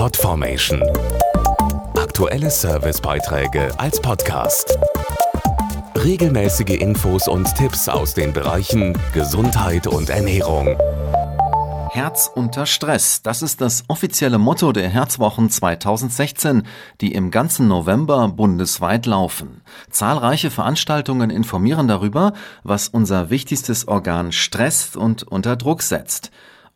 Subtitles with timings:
[0.00, 0.82] Podformation.
[1.94, 4.78] Aktuelle Servicebeiträge als Podcast.
[5.94, 10.78] Regelmäßige Infos und Tipps aus den Bereichen Gesundheit und Ernährung.
[11.90, 13.20] Herz unter Stress.
[13.20, 16.62] Das ist das offizielle Motto der Herzwochen 2016,
[17.02, 19.60] die im ganzen November bundesweit laufen.
[19.90, 22.32] Zahlreiche Veranstaltungen informieren darüber,
[22.62, 26.30] was unser wichtigstes Organ stresst und unter Druck setzt.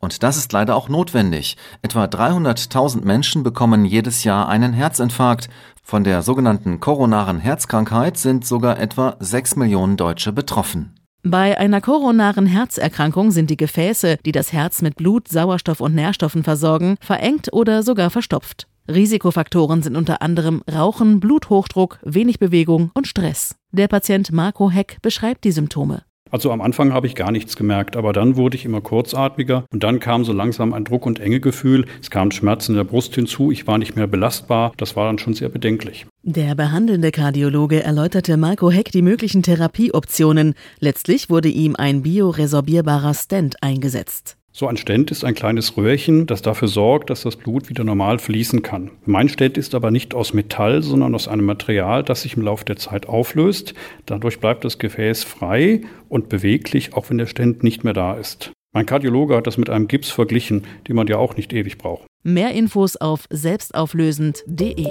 [0.05, 1.57] Und das ist leider auch notwendig.
[1.80, 5.49] Etwa 300.000 Menschen bekommen jedes Jahr einen Herzinfarkt.
[5.82, 10.95] Von der sogenannten koronaren Herzkrankheit sind sogar etwa 6 Millionen Deutsche betroffen.
[11.22, 16.45] Bei einer koronaren Herzerkrankung sind die Gefäße, die das Herz mit Blut, Sauerstoff und Nährstoffen
[16.45, 18.67] versorgen, verengt oder sogar verstopft.
[18.86, 23.57] Risikofaktoren sind unter anderem Rauchen, Bluthochdruck, wenig Bewegung und Stress.
[23.73, 26.03] Der Patient Marco Heck beschreibt die Symptome.
[26.35, 29.85] Also am Anfang habe ich gar nichts gemerkt, aber dann wurde ich immer kurzatmiger und
[29.85, 31.85] dann kam so langsam ein Druck- und Engegefühl.
[32.03, 34.73] Es kamen Schmerzen in der Brust hinzu, ich war nicht mehr belastbar.
[34.77, 36.07] Das war dann schon sehr bedenklich.
[36.25, 40.55] Der behandelnde Kardiologe erläuterte Marco Heck die möglichen Therapieoptionen.
[40.81, 44.37] Letztlich wurde ihm ein bioresorbierbarer Stent eingesetzt.
[44.57, 48.21] So ein Stent ist ein kleines Röhrchen, das dafür sorgt, dass das Blut wieder normal
[48.21, 48.93] fließen kann.
[49.05, 52.65] Mein Stent ist aber nicht aus Metall, sondern aus einem Material, das sich im Laufe
[52.65, 53.75] der Zeit auflöst.
[54.07, 58.53] Dadurch bleibt das Gefäß frei und beweglich, auch wenn der Stent nicht mehr da ist.
[58.73, 62.07] Mein Kardiologe hat das mit einem Gips verglichen, den man ja auch nicht ewig braucht.
[62.23, 64.87] Mehr Infos auf selbstauflösend.de.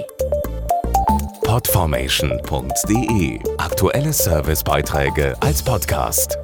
[1.42, 6.36] Podformation.de Aktuelle Servicebeiträge als Podcast.